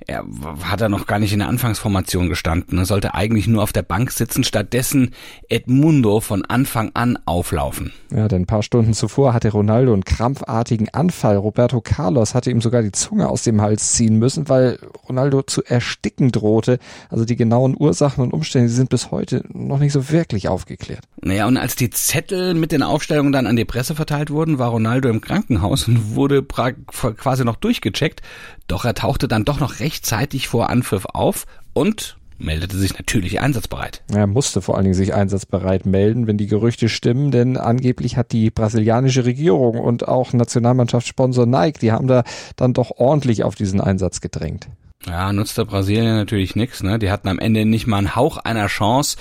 Er 0.07 0.25
hat 0.63 0.81
er 0.81 0.89
noch 0.89 1.07
gar 1.07 1.19
nicht 1.19 1.33
in 1.33 1.41
der 1.41 1.49
Anfangsformation 1.49 2.29
gestanden. 2.29 2.79
Er 2.79 2.87
sollte 2.87 3.15
eigentlich 3.15 3.47
nur 3.47 3.63
auf 3.63 3.73
der 3.73 3.83
Bank 3.83 4.13
sitzen. 4.13 4.45
Stattdessen 4.45 5.13
Edmundo 5.49 6.21
von 6.21 6.45
Anfang 6.45 6.93
an 6.95 7.19
auflaufen. 7.27 7.93
Ja, 8.11 8.29
denn 8.29 8.43
ein 8.43 8.47
paar 8.47 8.63
Stunden 8.63 8.95
zuvor 8.95 9.35
hatte 9.35 9.51
Ronaldo 9.51 9.93
einen 9.93 10.05
krampfartigen 10.05 10.89
Anfall. 10.95 11.37
Roberto 11.37 11.81
Carlos 11.81 12.35
hatte 12.35 12.51
ihm 12.51 12.63
sogar 12.63 12.83
die 12.83 12.93
Zunge 12.93 13.29
aus 13.29 13.43
dem 13.43 13.61
Hals 13.61 13.93
ziehen 13.93 14.19
müssen, 14.19 14.49
weil 14.49 14.79
Ronaldo 15.09 15.43
zu 15.43 15.63
ersticken 15.65 16.33
drohte. 16.33 16.79
Also 17.11 17.25
die 17.25 17.37
genauen 17.37 17.77
Ursachen 17.79 18.25
und 18.25 18.33
Umstände 18.33 18.69
die 18.69 18.75
sind 18.75 18.89
bis 18.89 19.11
heute 19.11 19.43
noch 19.53 19.81
nicht 19.81 19.93
so 19.93 20.11
wirklich 20.11 20.49
aufgeklärt. 20.49 21.05
Naja, 21.23 21.47
und 21.47 21.57
als 21.57 21.77
die 21.77 21.91
Zettel 21.91 22.55
mit 22.55 22.73
den 22.73 22.83
Aufstellungen 23.01 23.33
dann 23.33 23.47
an 23.47 23.57
die 23.57 23.65
Presse 23.65 23.95
verteilt 23.95 24.29
wurden, 24.29 24.59
war 24.59 24.69
Ronaldo 24.69 25.09
im 25.09 25.23
Krankenhaus 25.23 25.89
und 25.89 26.17
wurde 26.17 26.43
quasi 26.43 27.47
noch 27.47 27.57
durchgecheckt. 27.57 28.21
Doch 28.67 28.85
er 28.85 28.93
tauchte 28.93 29.27
dann 29.27 29.47
doch 29.47 29.59
noch 29.59 29.81
rechtzeitig 29.81 30.49
vor 30.49 30.69
Anpfiff 30.69 31.07
auf 31.07 31.47
und 31.73 32.19
meldete 32.37 32.77
sich 32.77 32.99
natürlich 32.99 33.41
einsatzbereit. 33.41 34.03
Er 34.13 34.27
musste 34.27 34.61
vor 34.61 34.75
allen 34.75 34.85
Dingen 34.85 34.95
sich 34.95 35.15
einsatzbereit 35.15 35.87
melden, 35.87 36.27
wenn 36.27 36.37
die 36.37 36.47
Gerüchte 36.47 36.91
stimmen, 36.91 37.31
denn 37.31 37.57
angeblich 37.57 38.19
hat 38.19 38.33
die 38.33 38.51
brasilianische 38.51 39.25
Regierung 39.25 39.79
und 39.79 40.07
auch 40.07 40.35
Nationalmannschaftssponsor 40.35 41.47
Nike, 41.47 41.79
die 41.81 41.93
haben 41.93 42.07
da 42.07 42.23
dann 42.57 42.75
doch 42.75 42.91
ordentlich 42.99 43.45
auf 43.45 43.55
diesen 43.55 43.81
Einsatz 43.81 44.21
gedrängt. 44.21 44.69
Ja, 45.07 45.33
nutzte 45.33 45.65
Brasilien 45.65 46.17
natürlich 46.17 46.57
nichts. 46.57 46.83
Ne? 46.83 46.99
Die 46.99 47.11
hatten 47.11 47.29
am 47.29 47.39
Ende 47.39 47.65
nicht 47.65 47.87
mal 47.87 47.99
einen 47.99 48.17
Hauch 48.17 48.37
einer 48.37 48.67
Chance, 48.67 49.17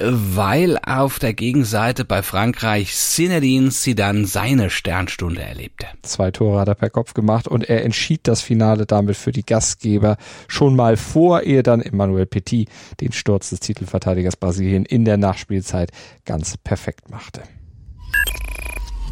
weil 0.00 0.76
auf 0.78 1.20
der 1.20 1.34
Gegenseite 1.34 2.04
bei 2.04 2.22
Frankreich 2.22 2.96
Zinedine 2.96 3.70
Zidane 3.70 4.26
seine 4.26 4.70
Sternstunde 4.70 5.40
erlebte. 5.40 5.86
Zwei 6.02 6.32
Tore 6.32 6.58
hat 6.58 6.68
er 6.68 6.74
per 6.74 6.90
Kopf 6.90 7.14
gemacht 7.14 7.46
und 7.46 7.68
er 7.68 7.84
entschied 7.84 8.26
das 8.26 8.40
Finale 8.40 8.86
damit 8.86 9.16
für 9.16 9.30
die 9.30 9.46
Gastgeber 9.46 10.16
schon 10.48 10.74
mal 10.74 10.96
vor, 10.96 11.42
ehe 11.42 11.62
dann 11.62 11.80
Emmanuel 11.80 12.26
Petit 12.26 12.68
den 13.00 13.12
Sturz 13.12 13.50
des 13.50 13.60
Titelverteidigers 13.60 14.36
Brasilien 14.36 14.84
in 14.84 15.04
der 15.04 15.16
Nachspielzeit 15.16 15.92
ganz 16.24 16.56
perfekt 16.56 17.08
machte. 17.08 17.42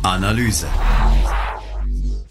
Analyse. 0.02 0.66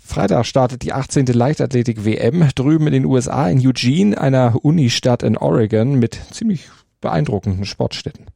Freitag 0.07 0.45
startet 0.45 0.83
die 0.83 0.93
18. 0.93 1.25
Leichtathletik-WM 1.25 2.47
drüben 2.55 2.87
in 2.87 2.93
den 2.93 3.05
USA 3.05 3.49
in 3.49 3.59
Eugene, 3.59 4.17
einer 4.17 4.55
Unistadt 4.63 5.21
in 5.21 5.37
Oregon 5.37 5.99
mit 5.99 6.17
ziemlich 6.31 6.69
beeindruckenden 7.01 7.65
Sportstätten. 7.65 8.27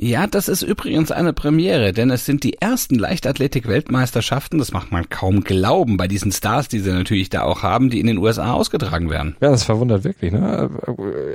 Ja, 0.00 0.28
das 0.28 0.46
ist 0.46 0.62
übrigens 0.62 1.10
eine 1.10 1.32
Premiere, 1.32 1.92
denn 1.92 2.10
es 2.10 2.24
sind 2.24 2.44
die 2.44 2.60
ersten 2.60 2.94
Leichtathletik-Weltmeisterschaften, 2.94 4.58
das 4.58 4.70
macht 4.70 4.92
man 4.92 5.08
kaum 5.08 5.42
glauben, 5.42 5.96
bei 5.96 6.06
diesen 6.06 6.30
Stars, 6.30 6.68
die 6.68 6.78
sie 6.78 6.92
natürlich 6.92 7.30
da 7.30 7.42
auch 7.42 7.64
haben, 7.64 7.90
die 7.90 7.98
in 7.98 8.06
den 8.06 8.18
USA 8.18 8.52
ausgetragen 8.52 9.10
werden. 9.10 9.34
Ja, 9.40 9.50
das 9.50 9.64
verwundert 9.64 10.04
wirklich. 10.04 10.30
Ne? 10.30 10.70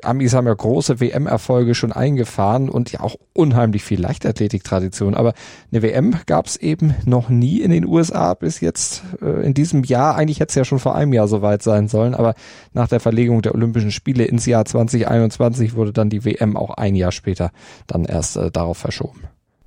Amis 0.02 0.34
haben 0.34 0.48
ja 0.48 0.54
große 0.54 1.02
WM-Erfolge 1.02 1.76
schon 1.76 1.92
eingefahren 1.92 2.70
und 2.70 2.90
ja 2.94 3.02
auch 3.02 3.18
unheimlich 3.34 3.84
viel 3.84 4.00
Leichtathletik-Tradition, 4.00 5.14
aber 5.14 5.34
eine 5.70 5.82
WM 5.82 6.16
gab 6.26 6.46
es 6.46 6.56
eben 6.56 6.96
noch 7.04 7.28
nie 7.28 7.60
in 7.60 7.72
den 7.72 7.86
USA 7.86 8.34
bis 8.34 8.62
jetzt 8.62 9.04
äh, 9.22 9.46
in 9.46 9.54
diesem 9.54 9.84
Jahr. 9.84 10.16
Eigentlich 10.16 10.40
hätte 10.40 10.52
es 10.52 10.56
ja 10.56 10.64
schon 10.64 10.80
vor 10.80 10.96
einem 10.96 11.12
Jahr 11.12 11.28
soweit 11.28 11.64
sein 11.64 11.90
sollen, 11.90 12.16
aber 12.16 12.34
nach 12.72 12.88
der 12.88 13.02
Verlegung 13.02 13.42
der 13.42 13.56
Olympischen 13.56 13.92
Spiele 13.92 14.24
ins 14.24 14.46
Jahr 14.46 14.64
2021 14.64 15.76
wurde 15.76 15.92
dann 15.92 16.10
die 16.10 16.24
WM 16.24 16.56
auch 16.56 16.70
ein 16.70 16.96
Jahr 16.96 17.12
später 17.12 17.52
dann 17.88 18.06
erst 18.06 18.38
äh, 18.38 18.53
darauf 18.54 18.78
verschoben. 18.78 19.22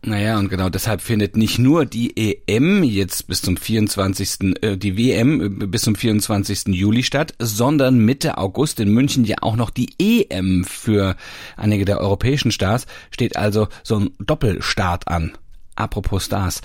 Naja, 0.07 0.39
und 0.39 0.51
genau 0.51 0.69
deshalb 0.69 1.01
findet 1.01 1.37
nicht 1.37 1.59
nur 1.59 1.85
die 1.85 2.39
EM 2.47 2.85
jetzt 2.85 3.27
bis 3.27 3.43
zum 3.43 3.57
24., 3.57 4.63
äh, 4.63 4.77
die 4.77 4.97
WM 4.97 5.41
äh, 5.41 5.67
bis 5.67 5.83
zum 5.83 5.97
24. 5.97 6.69
Juli 6.69 7.03
statt, 7.03 7.35
sondern 7.41 7.99
Mitte 7.99 8.39
August 8.39 8.79
in 8.79 8.91
München 8.91 9.25
ja 9.25 9.39
auch 9.41 9.57
noch 9.57 9.71
die 9.71 9.91
EM 9.99 10.65
für 10.65 11.17
einige 11.57 11.85
der 11.85 12.01
europäischen 12.01 12.53
Stars, 12.53 12.87
steht 13.11 13.37
also 13.37 13.67
so 13.83 13.99
ein 13.99 14.11
Doppelstart 14.21 15.09
an. 15.09 15.33
Apropos 15.75 16.25
Stars, 16.25 16.61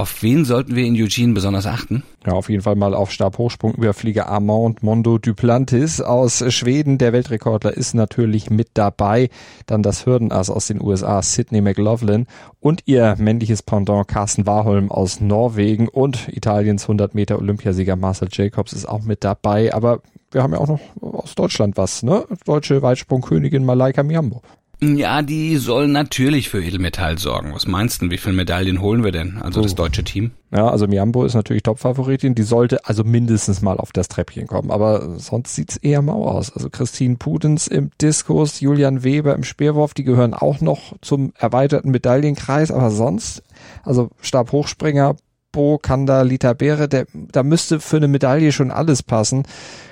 auf 0.00 0.22
wen 0.22 0.46
sollten 0.46 0.74
wir 0.74 0.84
in 0.84 0.94
Eugene 0.94 1.34
besonders 1.34 1.66
achten? 1.66 2.04
Ja, 2.26 2.32
auf 2.32 2.48
jeden 2.48 2.62
Fall 2.62 2.74
mal 2.74 2.94
auf 2.94 3.10
Stabhochsprungüberflieger 3.10 4.28
Armand 4.28 4.82
Mondo 4.82 5.18
Duplantis 5.18 6.00
aus 6.00 6.42
Schweden. 6.52 6.96
Der 6.96 7.12
Weltrekordler 7.12 7.76
ist 7.76 7.92
natürlich 7.92 8.48
mit 8.48 8.68
dabei. 8.74 9.28
Dann 9.66 9.82
das 9.82 10.06
Hürdenass 10.06 10.48
aus 10.48 10.68
den 10.68 10.80
USA, 10.80 11.20
Sidney 11.20 11.60
McLaughlin 11.60 12.26
und 12.60 12.82
ihr 12.86 13.14
männliches 13.18 13.62
Pendant 13.62 14.08
Carsten 14.08 14.46
Warholm 14.46 14.90
aus 14.90 15.20
Norwegen 15.20 15.86
und 15.86 16.28
Italiens 16.28 16.84
100 16.84 17.14
Meter 17.14 17.38
Olympiasieger 17.38 17.96
Marcel 17.96 18.28
Jacobs 18.32 18.72
ist 18.72 18.88
auch 18.88 19.02
mit 19.02 19.22
dabei. 19.22 19.74
Aber 19.74 20.00
wir 20.30 20.42
haben 20.42 20.54
ja 20.54 20.60
auch 20.60 20.68
noch 20.68 20.80
aus 21.02 21.34
Deutschland 21.34 21.76
was, 21.76 22.02
ne? 22.02 22.24
Deutsche 22.46 22.80
Weitsprungkönigin 22.80 23.66
Malaika 23.66 24.02
Miambo. 24.02 24.40
Ja, 24.82 25.20
die 25.20 25.56
sollen 25.56 25.92
natürlich 25.92 26.48
für 26.48 26.64
Edelmetall 26.64 27.18
sorgen. 27.18 27.52
Was 27.54 27.66
meinst 27.66 28.00
du, 28.00 28.10
wie 28.10 28.16
viele 28.16 28.34
Medaillen 28.34 28.80
holen 28.80 29.04
wir 29.04 29.12
denn? 29.12 29.36
Also 29.36 29.60
oh. 29.60 29.62
das 29.62 29.74
deutsche 29.74 30.04
Team? 30.04 30.30
Ja, 30.52 30.68
also 30.68 30.86
Miambo 30.86 31.24
ist 31.24 31.34
natürlich 31.34 31.62
Topfavoritin. 31.62 32.34
Die 32.34 32.42
sollte 32.42 32.86
also 32.86 33.04
mindestens 33.04 33.60
mal 33.60 33.76
auf 33.76 33.92
das 33.92 34.08
Treppchen 34.08 34.46
kommen. 34.46 34.70
Aber 34.70 35.18
sonst 35.18 35.54
sieht's 35.54 35.76
eher 35.76 36.00
mau 36.00 36.26
aus. 36.26 36.50
Also 36.54 36.70
Christine 36.70 37.16
Pudens 37.16 37.66
im 37.66 37.90
Diskus, 38.00 38.60
Julian 38.60 39.04
Weber 39.04 39.34
im 39.34 39.44
Speerwurf, 39.44 39.92
die 39.92 40.04
gehören 40.04 40.32
auch 40.32 40.62
noch 40.62 40.94
zum 41.02 41.34
erweiterten 41.36 41.90
Medaillenkreis. 41.90 42.70
Aber 42.70 42.90
sonst, 42.90 43.42
also 43.84 44.08
Stabhochspringer, 44.22 45.16
Bo, 45.52 45.78
Kanda, 45.78 46.22
Lita 46.22 46.52
Beere, 46.52 46.88
der, 46.88 47.06
da 47.12 47.42
müsste 47.42 47.80
für 47.80 47.96
eine 47.96 48.08
Medaille 48.08 48.52
schon 48.52 48.70
alles 48.70 49.02
passen. 49.02 49.42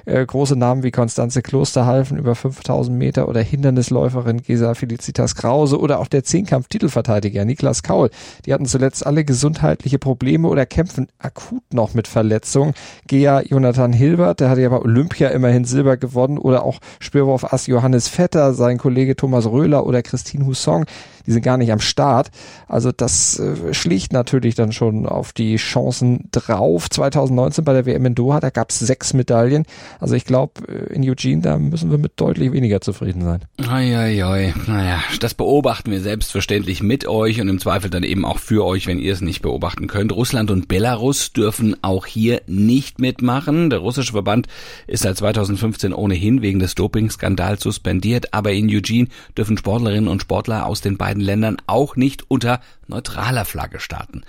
Äh, 0.08 0.24
große 0.24 0.56
Namen 0.56 0.82
wie 0.84 0.90
Konstanze 0.90 1.42
Klosterhalfen 1.42 2.16
über 2.16 2.34
5000 2.34 2.96
Meter 2.96 3.28
oder 3.28 3.42
Hindernisläuferin 3.42 4.40
Gesa 4.40 4.72
Felicitas 4.72 5.34
Krause 5.34 5.78
oder 5.78 6.00
auch 6.00 6.06
der 6.06 6.24
Zehnkampf-Titelverteidiger 6.24 7.44
Niklas 7.44 7.82
Kaul. 7.82 8.08
Die 8.46 8.54
hatten 8.54 8.64
zuletzt 8.64 9.04
alle 9.06 9.26
gesundheitliche 9.26 9.98
Probleme 9.98 10.48
oder 10.48 10.64
kämpfen 10.64 11.08
akut 11.18 11.74
noch 11.74 11.92
mit 11.92 12.08
Verletzungen. 12.08 12.72
Gea 13.06 13.42
Jonathan 13.42 13.92
Hilbert, 13.92 14.40
der 14.40 14.48
hatte 14.48 14.62
ja 14.62 14.70
bei 14.70 14.80
Olympia 14.80 15.28
immerhin 15.28 15.66
Silber 15.66 15.98
gewonnen 15.98 16.38
oder 16.38 16.64
auch 16.64 16.78
Spürwurf 17.00 17.52
Ass 17.52 17.66
Johannes 17.66 18.08
Vetter, 18.08 18.54
sein 18.54 18.78
Kollege 18.78 19.14
Thomas 19.14 19.44
Röhler 19.44 19.84
oder 19.84 20.02
Christine 20.02 20.46
Husson 20.46 20.86
die 21.28 21.32
sind 21.32 21.42
gar 21.42 21.58
nicht 21.58 21.70
am 21.70 21.80
Start. 21.80 22.30
Also 22.68 22.90
das 22.90 23.38
äh, 23.38 23.74
schlägt 23.74 24.14
natürlich 24.14 24.54
dann 24.54 24.72
schon 24.72 25.04
auf 25.04 25.34
die 25.34 25.56
Chancen 25.56 26.30
drauf. 26.32 26.88
2019 26.88 27.64
bei 27.64 27.74
der 27.74 27.84
WM 27.84 28.06
in 28.06 28.14
Doha, 28.14 28.40
da 28.40 28.48
gab 28.48 28.70
es 28.70 28.78
sechs 28.78 29.12
Medaillen. 29.12 29.64
Also 30.00 30.14
ich 30.14 30.24
glaube, 30.24 30.52
äh, 30.68 30.94
in 30.94 31.08
Eugene, 31.08 31.42
da 31.42 31.58
müssen 31.58 31.90
wir 31.90 31.98
mit 31.98 32.12
deutlich 32.16 32.52
weniger 32.52 32.80
zufrieden 32.80 33.22
sein. 33.22 33.40
Eieiei. 33.58 34.54
Naja, 34.66 35.00
das 35.20 35.34
beobachten 35.34 35.90
wir 35.90 36.00
selbstverständlich 36.00 36.82
mit 36.82 37.06
euch 37.06 37.40
und 37.40 37.48
im 37.48 37.58
Zweifel 37.58 37.90
dann 37.90 38.04
eben 38.04 38.24
auch 38.24 38.38
für 38.38 38.64
euch, 38.64 38.86
wenn 38.86 38.98
ihr 38.98 39.12
es 39.12 39.20
nicht 39.20 39.42
beobachten 39.42 39.86
könnt. 39.86 40.12
Russland 40.12 40.50
und 40.50 40.68
Belarus 40.68 41.32
dürfen 41.32 41.76
auch 41.82 42.06
hier 42.06 42.40
nicht 42.46 43.00
mitmachen. 43.00 43.70
Der 43.70 43.80
russische 43.80 44.12
Verband 44.12 44.46
ist 44.86 45.02
seit 45.02 45.16
2015 45.16 45.92
ohnehin 45.92 46.42
wegen 46.42 46.58
des 46.58 46.74
Dopingskandals 46.74 47.62
suspendiert, 47.62 48.32
aber 48.32 48.52
in 48.52 48.70
Eugene 48.70 49.08
dürfen 49.36 49.58
Sportlerinnen 49.58 50.08
und 50.08 50.22
Sportler 50.22 50.64
aus 50.64 50.80
den 50.80 50.96
beiden 50.96 51.18
beiden 51.18 51.22
Ländern 51.22 51.56
auch 51.66 51.96
nicht 51.96 52.30
unter 52.30 52.60
neutraler 52.86 53.44
Flagge 53.44 53.80
starten. 53.80 54.22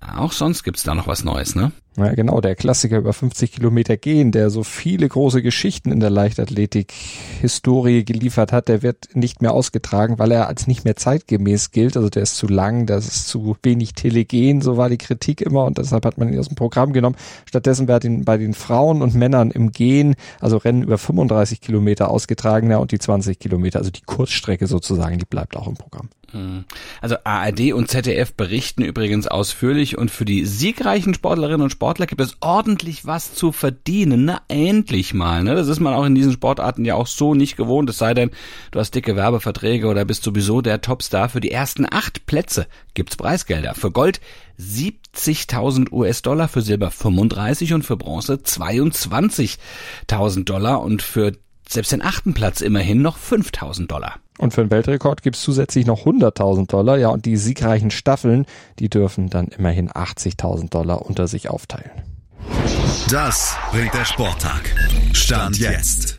Auch 0.00 0.32
sonst 0.32 0.64
gibt's 0.64 0.82
da 0.82 0.94
noch 0.94 1.06
was 1.06 1.24
Neues, 1.24 1.54
ne? 1.54 1.72
Ja, 1.98 2.14
genau, 2.14 2.40
der 2.40 2.54
Klassiker 2.54 2.98
über 2.98 3.12
50 3.12 3.50
Kilometer 3.50 3.96
gehen, 3.96 4.30
der 4.30 4.50
so 4.50 4.62
viele 4.62 5.08
große 5.08 5.42
Geschichten 5.42 5.90
in 5.90 5.98
der 5.98 6.10
Leichtathletik-Historie 6.10 8.04
geliefert 8.04 8.52
hat, 8.52 8.68
der 8.68 8.82
wird 8.82 9.08
nicht 9.14 9.42
mehr 9.42 9.52
ausgetragen, 9.52 10.16
weil 10.20 10.30
er 10.30 10.46
als 10.46 10.68
nicht 10.68 10.84
mehr 10.84 10.94
zeitgemäß 10.94 11.72
gilt. 11.72 11.96
Also 11.96 12.08
der 12.08 12.22
ist 12.22 12.36
zu 12.36 12.46
lang, 12.46 12.86
das 12.86 13.08
ist 13.08 13.26
zu 13.26 13.56
wenig 13.64 13.94
telegen, 13.94 14.62
so 14.62 14.76
war 14.76 14.88
die 14.88 14.98
Kritik 14.98 15.40
immer 15.40 15.64
und 15.64 15.78
deshalb 15.78 16.04
hat 16.04 16.18
man 16.18 16.32
ihn 16.32 16.38
aus 16.38 16.46
dem 16.46 16.54
Programm 16.54 16.92
genommen. 16.92 17.16
Stattdessen 17.46 17.88
wird 17.88 18.04
ihn 18.04 18.24
bei 18.24 18.36
den 18.36 18.54
Frauen 18.54 19.02
und 19.02 19.14
Männern 19.14 19.50
im 19.50 19.72
Gehen, 19.72 20.14
also 20.40 20.56
Rennen 20.58 20.82
über 20.82 20.98
35 20.98 21.60
Kilometer 21.60 22.10
ausgetragener 22.10 22.80
und 22.80 22.92
die 22.92 23.00
20 23.00 23.40
Kilometer, 23.40 23.80
also 23.80 23.90
die 23.90 24.02
Kurzstrecke 24.02 24.68
sozusagen, 24.68 25.18
die 25.18 25.26
bleibt 25.26 25.56
auch 25.56 25.66
im 25.66 25.74
Programm. 25.74 26.10
Hm. 26.32 26.64
Also 27.00 27.16
ARD 27.24 27.72
und 27.72 27.88
ZDF 27.88 28.34
berichten 28.34 28.82
übrigens 28.82 29.26
ausführlich 29.26 29.96
und 29.96 30.10
für 30.10 30.26
die 30.26 30.44
siegreichen 30.44 31.14
Sportlerinnen 31.14 31.62
und 31.62 31.70
Sportler 31.70 31.87
gibt 31.94 32.20
es 32.20 32.36
ordentlich 32.40 33.06
was 33.06 33.34
zu 33.34 33.52
verdienen. 33.52 34.26
Na, 34.26 34.40
endlich 34.48 35.14
mal. 35.14 35.42
Ne? 35.42 35.54
Das 35.54 35.68
ist 35.68 35.80
man 35.80 35.94
auch 35.94 36.04
in 36.04 36.14
diesen 36.14 36.32
Sportarten 36.32 36.84
ja 36.84 36.94
auch 36.94 37.06
so 37.06 37.34
nicht 37.34 37.56
gewohnt. 37.56 37.88
Es 37.90 37.98
sei 37.98 38.14
denn, 38.14 38.30
du 38.70 38.78
hast 38.78 38.94
dicke 38.94 39.16
Werbeverträge 39.16 39.86
oder 39.86 40.04
bist 40.04 40.22
sowieso 40.22 40.60
der 40.60 40.80
Topstar. 40.80 41.28
Für 41.28 41.40
die 41.40 41.50
ersten 41.50 41.86
acht 41.90 42.26
Plätze 42.26 42.66
gibt's 42.94 43.16
Preisgelder. 43.16 43.74
Für 43.74 43.90
Gold 43.90 44.20
70.000 44.58 45.92
US-Dollar, 45.92 46.48
für 46.48 46.62
Silber 46.62 46.90
35 46.90 47.74
und 47.74 47.84
für 47.84 47.96
Bronze 47.96 48.34
22.000 48.34 50.44
Dollar 50.44 50.82
und 50.82 51.02
für 51.02 51.32
selbst 51.68 51.92
den 51.92 52.02
achten 52.02 52.34
Platz 52.34 52.60
immerhin 52.60 53.02
noch 53.02 53.18
5.000 53.18 53.86
Dollar. 53.86 54.16
Und 54.38 54.54
für 54.54 54.62
den 54.62 54.70
Weltrekord 54.70 55.22
gibt's 55.22 55.42
zusätzlich 55.42 55.86
noch 55.86 56.06
100.000 56.06 56.68
Dollar. 56.68 56.96
Ja, 56.96 57.08
und 57.08 57.26
die 57.26 57.36
siegreichen 57.36 57.90
Staffeln, 57.90 58.46
die 58.78 58.88
dürfen 58.88 59.28
dann 59.28 59.48
immerhin 59.48 59.90
80.000 59.90 60.70
Dollar 60.70 61.04
unter 61.04 61.26
sich 61.26 61.50
aufteilen. 61.50 61.90
Das 63.10 63.56
bringt 63.72 63.94
der 63.94 64.04
Sporttag. 64.04 64.74
Stand 65.12 65.58
jetzt. 65.58 66.17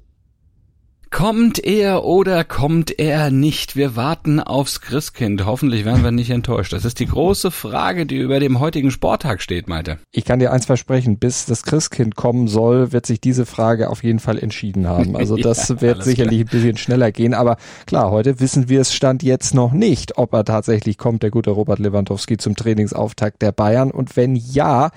Kommt 1.20 1.62
er 1.62 2.06
oder 2.06 2.46
kommt 2.46 2.98
er 2.98 3.30
nicht? 3.30 3.76
Wir 3.76 3.98
warten 3.98 4.40
aufs 4.40 4.80
Christkind. 4.80 5.46
Hoffentlich 5.46 5.84
werden 5.84 6.02
wir 6.02 6.12
nicht 6.12 6.30
enttäuscht. 6.30 6.72
Das 6.72 6.86
ist 6.86 6.98
die 6.98 7.08
große 7.08 7.52
Frage, 7.52 8.06
die 8.06 8.16
über 8.16 8.40
dem 8.40 8.62
heutigen 8.62 8.90
Sporttag 8.90 9.42
steht, 9.42 9.68
Malte. 9.68 10.00
Ich 10.14 10.24
kann 10.24 10.40
dir 10.40 10.54
eins 10.54 10.66
versprechen, 10.66 11.20
bis 11.20 11.46
das 11.46 11.64
Christkind 11.64 12.16
kommen 12.16 12.48
soll, 12.48 12.94
wird 12.94 13.06
sich 13.06 13.20
diese 13.20 13.46
Frage 13.46 13.90
auf 13.90 14.02
jeden 14.02 14.20
Fall 14.20 14.40
entschieden 14.40 14.88
haben. 14.88 15.18
Also 15.18 15.36
das 15.38 15.68
ja, 15.68 15.82
wird 15.82 16.06
sicherlich 16.06 16.40
klar. 16.40 16.54
ein 16.54 16.62
bisschen 16.62 16.78
schneller 16.78 17.12
gehen. 17.12 17.34
Aber 17.34 17.58
klar, 17.86 18.12
heute 18.12 18.40
wissen 18.40 18.70
wir 18.70 18.80
es 18.80 18.94
Stand 18.94 19.22
jetzt 19.22 19.54
noch 19.54 19.74
nicht, 19.74 20.18
ob 20.18 20.32
er 20.32 20.46
tatsächlich 20.46 20.98
kommt, 20.98 21.22
der 21.22 21.32
gute 21.32 21.50
Robert 21.50 21.80
Lewandowski 21.80 22.38
zum 22.38 22.56
Trainingsauftakt 22.56 23.42
der 23.42 23.52
Bayern. 23.52 23.92
Und 23.92 24.16
wenn 24.16 24.38
ja, 24.38 24.92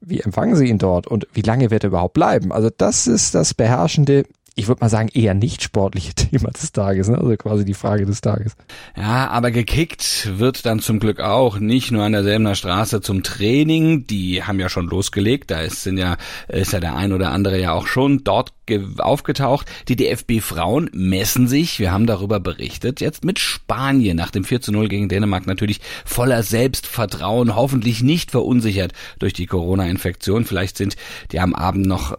wie 0.00 0.20
empfangen 0.20 0.56
Sie 0.56 0.68
ihn 0.68 0.78
dort 0.78 1.06
und 1.06 1.26
wie 1.34 1.42
lange 1.42 1.70
wird 1.70 1.84
er 1.84 1.88
überhaupt 1.88 2.14
bleiben? 2.14 2.50
Also 2.50 2.70
das 2.74 3.06
ist 3.06 3.34
das 3.34 3.52
beherrschende 3.52 4.24
ich 4.60 4.68
würde 4.68 4.82
mal 4.82 4.90
sagen, 4.90 5.08
eher 5.12 5.32
nicht 5.34 5.62
sportliche 5.62 6.14
Thema 6.14 6.50
des 6.50 6.72
Tages, 6.72 7.08
ne? 7.08 7.18
also 7.18 7.34
quasi 7.36 7.64
die 7.64 7.74
Frage 7.74 8.04
des 8.04 8.20
Tages. 8.20 8.54
Ja, 8.96 9.28
aber 9.28 9.50
gekickt 9.50 10.38
wird 10.38 10.66
dann 10.66 10.80
zum 10.80 11.00
Glück 11.00 11.20
auch 11.20 11.58
nicht 11.58 11.90
nur 11.90 12.04
an 12.04 12.12
der 12.12 12.22
Selbener 12.22 12.54
Straße 12.54 13.00
zum 13.00 13.22
Training, 13.22 14.06
die 14.06 14.42
haben 14.42 14.60
ja 14.60 14.68
schon 14.68 14.86
losgelegt, 14.86 15.50
da 15.50 15.60
ist, 15.60 15.82
sind 15.82 15.96
ja, 15.96 16.16
ist 16.48 16.72
ja 16.72 16.80
der 16.80 16.94
ein 16.94 17.12
oder 17.12 17.30
andere 17.30 17.58
ja 17.58 17.72
auch 17.72 17.86
schon 17.86 18.22
dort 18.22 18.52
aufgetaucht. 18.98 19.66
Die 19.88 19.96
DFB-Frauen 19.96 20.90
messen 20.92 21.48
sich, 21.48 21.78
wir 21.78 21.92
haben 21.92 22.06
darüber 22.06 22.40
berichtet, 22.40 23.00
jetzt 23.00 23.24
mit 23.24 23.38
Spanien 23.38 24.16
nach 24.16 24.30
dem 24.30 24.44
4 24.44 24.60
zu 24.60 24.72
0 24.72 24.88
gegen 24.88 25.08
Dänemark 25.08 25.46
natürlich 25.46 25.80
voller 26.04 26.42
Selbstvertrauen, 26.42 27.56
hoffentlich 27.56 28.02
nicht 28.02 28.30
verunsichert 28.30 28.92
durch 29.18 29.32
die 29.32 29.46
Corona-Infektion. 29.46 30.44
Vielleicht 30.44 30.76
sind 30.76 30.96
die 31.32 31.40
am 31.40 31.54
Abend 31.54 31.86
noch 31.86 32.16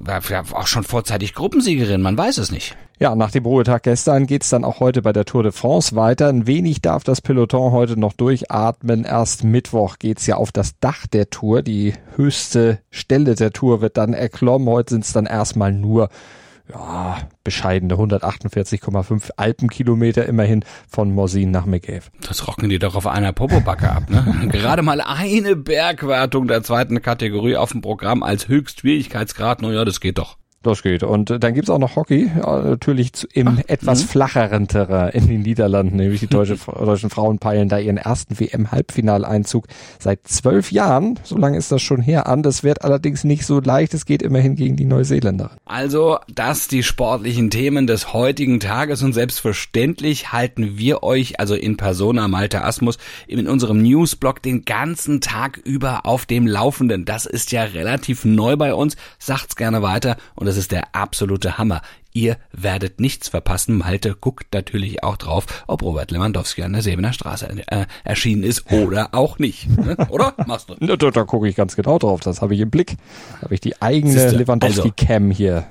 auch 0.53 0.67
schon 0.67 0.84
vorzeitig 0.84 1.34
Gruppensiegerin, 1.34 2.01
man 2.01 2.17
weiß 2.17 2.38
es 2.38 2.51
nicht. 2.51 2.75
Ja, 3.01 3.15
nach 3.15 3.31
dem 3.31 3.48
Ruhetag 3.48 3.81
gestern 3.81 4.27
geht's 4.27 4.50
dann 4.50 4.63
auch 4.63 4.79
heute 4.79 5.01
bei 5.01 5.12
der 5.12 5.25
Tour 5.25 5.41
de 5.41 5.51
France 5.51 5.96
weiter. 5.96 6.27
Ein 6.27 6.46
wenig 6.46 6.81
darf 6.81 7.03
das 7.03 7.20
Peloton 7.20 7.72
heute 7.72 8.00
noch 8.00 8.13
durchatmen. 8.13 9.05
Erst 9.05 9.43
Mittwoch 9.43 9.98
geht's 9.98 10.27
ja 10.27 10.36
auf 10.36 10.51
das 10.51 10.77
Dach 10.79 11.08
der 11.08 11.31
Tour. 11.31 11.63
Die 11.63 11.96
höchste 12.15 12.77
Stelle 12.91 13.34
der 13.34 13.53
Tour 13.53 13.81
wird 13.81 13.98
dann 13.98 14.13
erklommen. 14.13 14.70
Heute 14.70 14.93
sind's 14.93 15.13
dann 15.13 15.25
erstmal 15.25 15.72
nur 15.72 16.10
ja, 16.70 17.18
bescheidene 17.44 17.96
148,5 17.96 19.32
Alpenkilometer 19.38 20.25
immerhin 20.25 20.63
von 20.88 21.13
Morsin 21.13 21.51
nach 21.51 21.65
McGave. 21.65 22.03
Das 22.27 22.48
rocken 22.48 22.70
die 22.70 22.80
doch 22.80 22.96
auf 22.96 23.08
einer 23.08 23.34
Popobacke 23.34 23.91
ab, 23.91 24.10
ne? 24.10 24.48
Gerade 24.51 24.82
mal 24.82 25.01
eine 25.01 25.56
Bergwertung 25.56 26.48
der 26.48 26.63
zweiten 26.63 27.01
Kategorie 27.01 27.56
auf 27.56 27.72
dem 27.72 27.82
Programm 27.82 28.24
als 28.24 28.48
Höchstschwierigkeitsgrad. 28.48 29.62
Naja, 29.62 29.86
das 29.86 30.00
geht 30.00 30.18
doch. 30.18 30.38
Das 30.63 30.84
geht. 30.84 31.01
Und 31.01 31.32
äh, 31.32 31.39
dann 31.39 31.56
gibt's 31.56 31.72
auch 31.72 31.80
noch 31.80 31.96
Hockey, 31.96 32.30
natürlich 32.36 33.12
im 33.34 33.48
Ach, 33.48 33.62
etwas 33.68 34.03
mh. 34.03 34.08
flacheren 34.08 34.68
Terrain 34.68 35.10
in 35.10 35.27
den 35.27 35.41
Niederlanden, 35.41 35.96
nämlich 35.96 36.20
die 36.20 36.27
deutsche, 36.27 36.56
deutschen 36.80 37.10
Frauen 37.10 37.39
peilen 37.39 37.68
da 37.68 37.80
ihren 37.80 37.98
ersten 37.98 38.39
WM-Halbfinaleinzug 38.39 39.65
seit 39.98 40.27
zwölf 40.27 40.72
Jahren, 40.72 41.20
so 41.24 41.36
lange 41.36 41.58
ist 41.58 41.72
das 41.72 41.82
schon 41.82 42.01
her, 42.01 42.27
an. 42.27 42.44
Das 42.44 42.63
wird 42.63 42.84
allerdings 42.84 43.24
nicht 43.24 43.46
so 43.46 43.60
leicht, 43.60 43.96
es 43.96 44.06
geht 44.06 44.22
immerhin 44.22 44.56
gegen 44.56 44.75
die 44.75 44.86
Neuseeländer. 44.86 45.50
Also, 45.65 46.20
das 46.32 46.68
die 46.68 46.84
sportlichen 46.84 47.50
Themen 47.50 47.88
des 47.88 48.13
heutigen 48.13 48.60
Tages 48.60 49.01
und 49.01 49.13
selbstverständlich 49.13 50.32
halten 50.32 50.77
wir 50.77 51.01
euch, 51.01 51.39
also 51.39 51.56
in 51.56 51.75
Persona 51.75 52.27
Malte 52.27 52.63
Asmus, 52.63 53.00
in 53.27 53.48
unserem 53.48 53.82
Newsblog 53.82 54.44
den 54.44 54.63
ganzen 54.63 55.22
Tag 55.22 55.58
über 55.63 56.06
auf 56.06 56.27
dem 56.27 56.46
Laufenden. 56.46 57.06
Das 57.06 57.25
ist 57.25 57.51
ja 57.51 57.63
relativ 57.63 58.25
neu 58.25 58.58
bei 58.58 58.75
uns, 58.75 58.96
sagt's 59.18 59.56
gerne 59.56 59.82
weiter 59.82 60.18
und 60.36 60.50
das 60.51 60.58
ist 60.58 60.74
der 60.74 60.93
absolute 60.93 61.58
Hammer. 61.58 61.81
Ihr 62.12 62.36
werdet 62.51 63.00
nichts 63.00 63.29
verpassen. 63.29 63.77
Malte 63.77 64.17
guckt 64.20 64.53
natürlich 64.53 65.01
auch 65.01 65.15
drauf, 65.15 65.46
ob 65.65 65.81
Robert 65.81 66.12
Lewandowski 66.12 66.62
an 66.63 66.74
der 66.74 66.81
Sebener 66.81 67.13
Straße 67.13 67.48
äh, 67.67 67.86
erschienen 68.03 68.43
ist 68.43 68.70
oder 68.70 69.15
auch 69.15 69.39
nicht. 69.39 69.70
Ne? 69.70 69.96
Oder? 70.10 70.34
Machst 70.46 70.70
du? 70.70 70.75
Da, 70.86 70.98
da, 70.98 71.10
da 71.10 71.24
gucke 71.24 71.48
ich 71.48 71.55
ganz 71.55 71.77
genau 71.77 72.00
drauf. 72.00 72.20
Das 72.20 72.41
habe 72.41 72.53
ich 72.53 72.60
im 72.60 72.70
Blick. 72.70 72.98
Da 73.39 73.43
habe 73.43 73.53
ich 73.53 73.62
die 73.62 73.81
eigene 73.81 74.31
Lewandowski-Cam 74.31 75.27
also, 75.29 75.38
hier. 75.38 75.67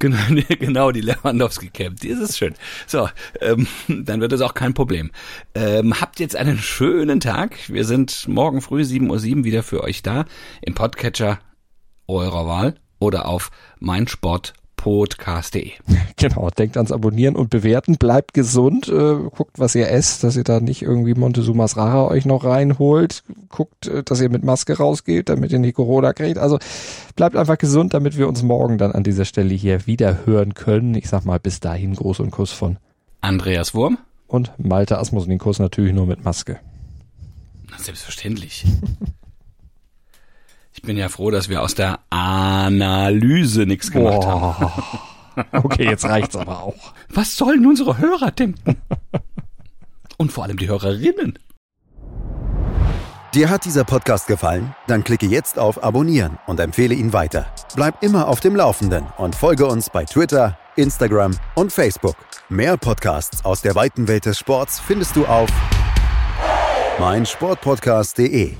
Genau, 0.00 0.18
genau, 0.58 0.90
die 0.90 1.02
Lewandowski-Cam. 1.02 1.94
Die 1.94 2.08
ist 2.08 2.18
es 2.18 2.36
schön. 2.36 2.54
So, 2.88 3.08
ähm, 3.40 3.68
dann 3.86 4.20
wird 4.20 4.32
es 4.32 4.40
auch 4.40 4.54
kein 4.54 4.74
Problem. 4.74 5.12
Ähm, 5.54 6.00
habt 6.00 6.18
jetzt 6.18 6.34
einen 6.34 6.58
schönen 6.58 7.20
Tag. 7.20 7.56
Wir 7.68 7.84
sind 7.84 8.26
morgen 8.26 8.60
früh 8.60 8.82
7.07 8.82 9.36
Uhr 9.36 9.44
wieder 9.44 9.62
für 9.62 9.84
euch 9.84 10.02
da 10.02 10.24
im 10.62 10.74
Podcatcher 10.74 11.38
eurer 12.08 12.48
Wahl 12.48 12.74
oder 13.00 13.26
auf 13.26 13.50
meinsportpodcast.de. 13.80 15.72
Genau, 16.16 16.50
denkt 16.50 16.76
ans 16.76 16.92
Abonnieren 16.92 17.34
und 17.34 17.48
Bewerten, 17.50 17.96
bleibt 17.96 18.34
gesund, 18.34 18.88
äh, 18.88 19.16
guckt, 19.34 19.58
was 19.58 19.74
ihr 19.74 19.88
esst, 19.90 20.22
dass 20.22 20.36
ihr 20.36 20.44
da 20.44 20.60
nicht 20.60 20.82
irgendwie 20.82 21.14
Montezumas 21.14 21.78
Rara 21.78 22.06
euch 22.08 22.26
noch 22.26 22.44
reinholt, 22.44 23.24
guckt, 23.48 23.86
äh, 23.86 24.02
dass 24.02 24.20
ihr 24.20 24.28
mit 24.28 24.44
Maske 24.44 24.76
rausgeht, 24.76 25.30
damit 25.30 25.50
ihr 25.50 25.58
nicht 25.58 25.74
Corona 25.74 26.12
kriegt. 26.12 26.36
Also 26.38 26.58
bleibt 27.16 27.36
einfach 27.36 27.58
gesund, 27.58 27.94
damit 27.94 28.18
wir 28.18 28.28
uns 28.28 28.42
morgen 28.42 28.76
dann 28.78 28.92
an 28.92 29.02
dieser 29.02 29.24
Stelle 29.24 29.54
hier 29.54 29.86
wieder 29.86 30.26
hören 30.26 30.54
können. 30.54 30.94
Ich 30.94 31.08
sag 31.08 31.24
mal, 31.24 31.40
bis 31.40 31.60
dahin 31.60 31.94
Gruß 31.94 32.20
und 32.20 32.30
Kuss 32.30 32.52
von 32.52 32.76
Andreas 33.22 33.74
Wurm 33.74 33.98
und 34.26 34.52
Malte 34.58 34.98
Asmus 34.98 35.24
und 35.24 35.30
den 35.30 35.38
Kuss 35.38 35.58
natürlich 35.58 35.94
nur 35.94 36.06
mit 36.06 36.22
Maske. 36.24 36.60
Selbstverständlich. 37.78 38.66
Ich 40.72 40.82
bin 40.82 40.96
ja 40.96 41.08
froh, 41.08 41.30
dass 41.30 41.48
wir 41.48 41.62
aus 41.62 41.74
der 41.74 41.99
Analyse 42.10 43.66
nichts 43.66 43.90
gemacht 43.90 44.20
Boah. 44.20 44.60
haben. 44.60 44.82
Okay, 45.52 45.84
jetzt 45.84 46.04
reicht's 46.04 46.36
aber 46.36 46.60
auch. 46.60 46.92
Was 47.08 47.36
sollen 47.36 47.64
unsere 47.64 47.98
Hörer 47.98 48.30
denken? 48.30 48.76
Und 50.18 50.32
vor 50.32 50.44
allem 50.44 50.58
die 50.58 50.68
Hörerinnen. 50.68 51.38
Dir 53.32 53.48
hat 53.48 53.64
dieser 53.64 53.84
Podcast 53.84 54.26
gefallen? 54.26 54.74
Dann 54.88 55.04
klicke 55.04 55.24
jetzt 55.24 55.56
auf 55.58 55.84
Abonnieren 55.84 56.38
und 56.46 56.58
empfehle 56.58 56.94
ihn 56.94 57.12
weiter. 57.12 57.46
Bleib 57.76 58.02
immer 58.02 58.26
auf 58.26 58.40
dem 58.40 58.56
Laufenden 58.56 59.06
und 59.18 59.36
folge 59.36 59.66
uns 59.66 59.88
bei 59.88 60.04
Twitter, 60.04 60.58
Instagram 60.74 61.36
und 61.54 61.72
Facebook. 61.72 62.16
Mehr 62.48 62.76
Podcasts 62.76 63.44
aus 63.44 63.62
der 63.62 63.76
weiten 63.76 64.08
Welt 64.08 64.26
des 64.26 64.36
Sports 64.36 64.80
findest 64.80 65.14
du 65.14 65.26
auf 65.26 65.48
meinsportpodcast.de. 66.98 68.56